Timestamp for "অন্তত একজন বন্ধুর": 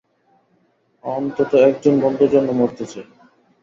1.03-2.29